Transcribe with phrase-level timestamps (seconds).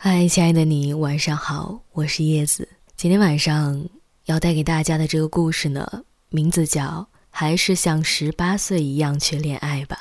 [0.00, 2.68] 嗨，亲爱的你，晚上好，我是叶子。
[2.94, 3.84] 今天晚上
[4.26, 6.84] 要带给大家的这个故事呢，名字叫
[7.30, 9.98] 《还是像十八岁一样去恋爱吧》。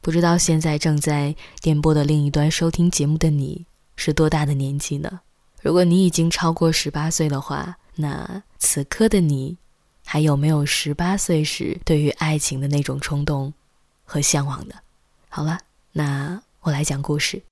[0.00, 3.66] 不知道现在正在电波的另一端收听节目的你
[3.96, 5.20] 是多大的年纪呢？
[5.60, 9.58] 如果你已经超过十八岁的话，那此刻的你
[10.04, 13.52] 还有没有十八岁时对于爱情的那种冲动
[14.04, 14.76] 和向往呢？
[15.28, 15.58] 好了，
[15.90, 17.42] 那我来讲故事。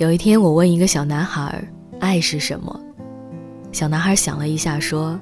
[0.00, 1.62] 有一天，我问一个小男孩
[2.00, 2.80] ：“爱是什么？”
[3.70, 5.18] 小男孩想了一下，说：“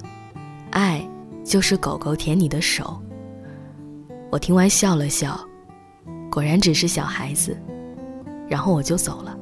[0.71, 1.05] 爱
[1.43, 2.97] 就是狗狗舔你的手。”
[4.31, 5.37] 我听完笑了笑，
[6.31, 7.57] 果然只是小孩子，
[8.47, 9.37] 然后我就走了。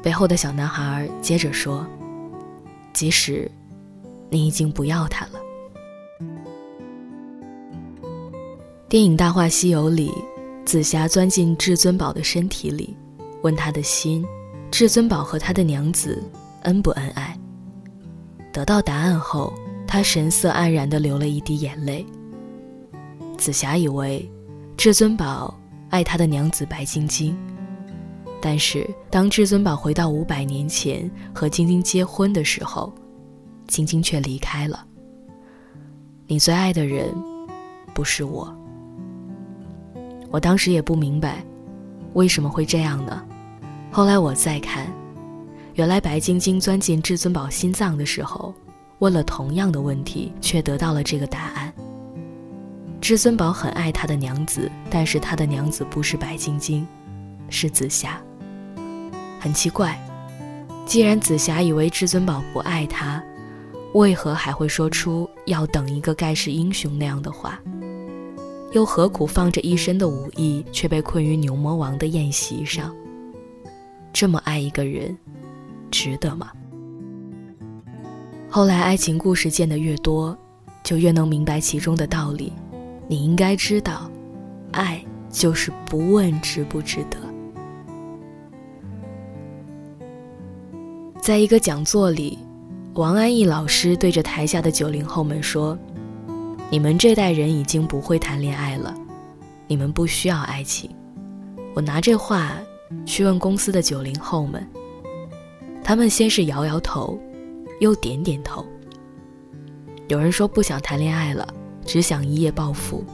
[0.00, 1.84] 背后的小男孩接着说
[2.94, 3.50] ：“即使
[4.30, 5.40] 你已经不要他了。”
[8.88, 10.12] 电影《大话西游》里，
[10.64, 12.96] 紫霞钻进至尊宝的身体里。
[13.42, 14.24] 问他的心，
[14.70, 16.22] 至尊宝和他的娘子
[16.62, 17.38] 恩不恩爱？
[18.52, 19.52] 得到答案后，
[19.86, 22.04] 他神色黯然地流了一滴眼泪。
[23.36, 24.28] 紫霞以为
[24.76, 25.54] 至尊宝
[25.90, 27.36] 爱他的娘子白晶晶，
[28.40, 32.92] 但是当至尊宝回到五百年前和晶晶结婚的时候，
[33.68, 34.84] 晶晶却离开了。
[36.26, 37.14] 你最爱的人，
[37.94, 38.52] 不是我。
[40.30, 41.44] 我当时也不明白。
[42.14, 43.24] 为什么会这样呢？
[43.90, 44.86] 后来我再看，
[45.74, 48.54] 原来白晶晶钻进至尊宝心脏的时候，
[48.98, 51.72] 问了同样的问题，却得到了这个答案。
[53.00, 56.86] 至尊宝很爱他的娘子，但是他的娘子不是白晶晶，
[57.48, 58.20] 是紫霞。
[59.40, 59.98] 很奇怪，
[60.84, 63.22] 既然紫霞以为至尊宝不爱她，
[63.94, 67.58] 为何还会说出要等一个盖世英雄那样的话？
[68.72, 72.94] 又何苦放着一身的武艺，却被困于牛魔王的宴席上？
[74.12, 75.16] 这么爱一个人，
[75.90, 76.50] 值得吗？
[78.50, 80.36] 后来爱情故事见得越多，
[80.82, 82.52] 就越能明白其中的道理。
[83.06, 84.10] 你应该知道，
[84.72, 87.18] 爱就是不问值不值得。
[91.20, 92.38] 在一个讲座里，
[92.94, 95.78] 王安忆老师对着台下的九零后们说。
[96.70, 98.94] 你们这代人已经不会谈恋爱了，
[99.66, 100.90] 你们不需要爱情。
[101.74, 102.58] 我拿这话
[103.04, 104.66] 去问公司的九零后们，
[105.82, 107.18] 他们先是摇摇头，
[107.80, 108.64] 又点点头。
[110.08, 111.46] 有人说不想谈恋爱了，
[111.84, 113.04] 只想一夜暴富；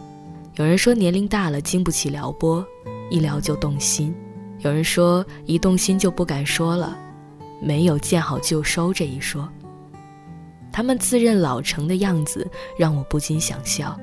[0.55, 2.65] 有人说年龄大了经不起撩拨，
[3.11, 4.13] 一撩就动心；
[4.61, 6.97] 有人说一动心就不敢说了，
[7.61, 9.49] 没有见好就收这一说。
[10.71, 12.49] 他们自认老成的样子
[12.79, 13.99] 让我不禁想笑，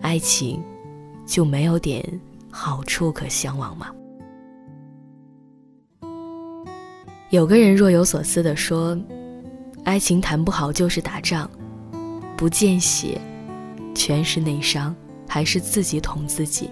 [0.00, 0.62] 爱情
[1.26, 2.04] 就没有点
[2.50, 3.92] 好处可向往吗？
[7.30, 8.98] 有个人若有所思地说
[9.84, 11.50] ：“爱情谈不好就是打仗，
[12.38, 13.20] 不见血，
[13.94, 14.96] 全是内伤，
[15.28, 16.70] 还是自己捅自己。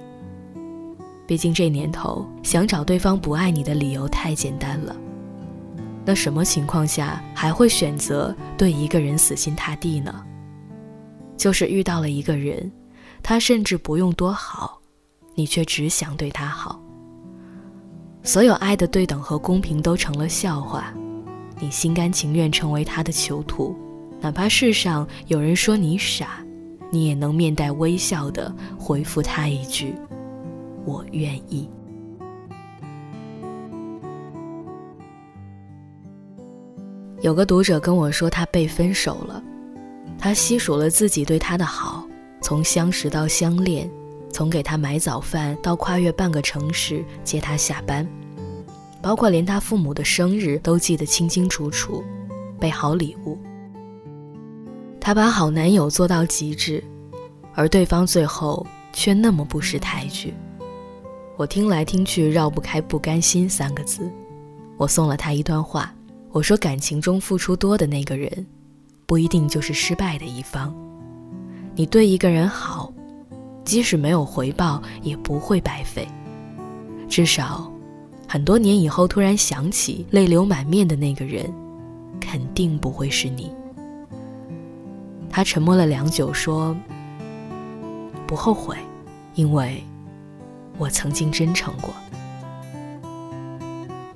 [1.26, 4.96] 毕竟这年头，想找对方不爱你的理由太简单了。”
[6.06, 10.24] 那什么情况下还会选择对一个人死心塌地呢？
[11.36, 12.72] 就是遇到了一个人，
[13.22, 14.80] 他甚至不用多好，
[15.34, 16.80] 你却只想对他好。
[18.26, 20.92] 所有爱的对等和公平都成了笑话，
[21.60, 23.76] 你心甘情愿成为他的囚徒，
[24.20, 26.44] 哪怕世上有人说你傻，
[26.90, 29.94] 你也能面带微笑的回复他一句
[30.84, 31.70] ：“我愿意。”
[37.22, 39.40] 有个读者跟我说，他被分手了。
[40.18, 42.04] 他细数了自己对他的好，
[42.40, 43.88] 从相识到相恋，
[44.32, 48.06] 从给他买早饭到跨越半个城市接他下班，
[49.00, 52.04] 包括连他父母的生日都记得清清楚楚，
[52.60, 53.38] 备好礼物。
[55.00, 56.82] 他把好男友做到极致，
[57.54, 60.34] 而对方最后却那么不识抬举。
[61.36, 64.10] 我听来听去绕不开“不甘心”三个字。
[64.76, 65.92] 我送了他一段话。
[66.32, 68.46] 我说，感情中付出多的那个人，
[69.06, 70.74] 不一定就是失败的一方。
[71.74, 72.92] 你对一个人好，
[73.66, 76.08] 即使没有回报，也不会白费。
[77.06, 77.70] 至少，
[78.26, 81.52] 很多年以后突然想起，泪流满面的那个人，
[82.18, 83.52] 肯定不会是你。
[85.28, 86.74] 他沉默了良久，说
[88.26, 88.74] ：“不后悔，
[89.34, 89.84] 因为
[90.78, 91.92] 我曾经真诚过。”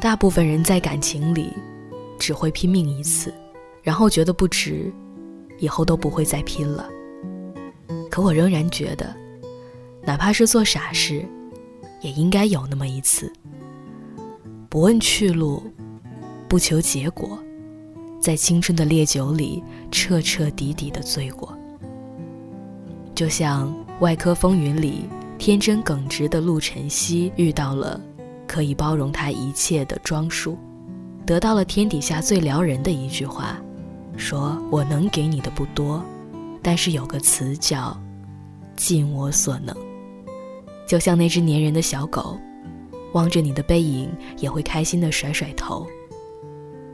[0.00, 1.52] 大部分人在感情里。
[2.20, 3.32] 只会拼命一次，
[3.82, 4.92] 然后觉得不值，
[5.58, 6.86] 以后都不会再拼了。
[8.10, 9.16] 可我仍然觉得，
[10.10, 11.24] 哪怕是做傻事，
[12.00, 13.32] 也应该有那么一次。
[14.68, 15.62] 不问去路，
[16.48, 17.38] 不求结果，
[18.20, 21.56] 在青春的烈酒里彻彻底底的醉过。
[23.14, 23.68] 就像
[24.00, 25.04] 《外科风云》里
[25.38, 28.00] 天真耿直的陆晨曦遇到了
[28.48, 30.58] 可以包容他一切的庄树，
[31.24, 33.56] 得到了天底下最撩人的一句话，
[34.16, 36.04] 说我能给你的不多。
[36.60, 37.96] 但是有个词叫
[38.74, 39.72] “尽我所能”，
[40.90, 42.36] 就像那只粘人的小狗，
[43.12, 45.86] 望着你的背影也会开心的甩甩头。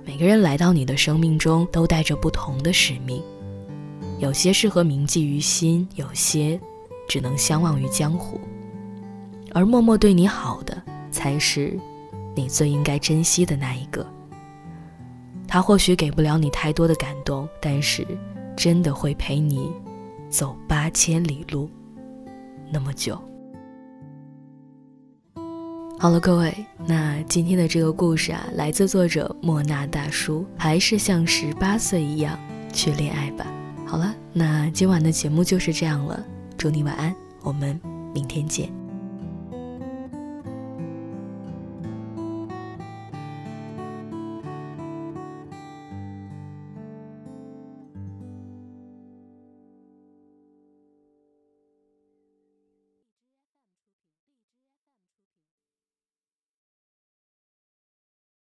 [0.05, 3.23] 每个人来到你的生命中都带着不同的使命，
[4.19, 6.61] 有些适合铭记于心，有些
[7.09, 8.39] 只能相忘于江湖。
[9.55, 11.75] 而默默对你好的，才是
[12.35, 14.07] 你最应该珍惜的那一个。
[15.49, 18.07] 他或许给不了你太多的感动，但是。
[18.55, 19.71] 真的会陪你
[20.31, 21.71] 走八千里路，
[22.71, 23.19] 那么久。
[25.99, 26.55] 好了，各位，
[26.87, 32.39] 那今天的这个故事啊，来自作者莫那大叔，还是像十八岁一样
[32.71, 33.47] 去恋爱吧。
[33.87, 36.23] 好了，那今晚的节目就是这样了，
[36.59, 37.81] 祝你晚安，我们
[38.13, 38.86] 明天见。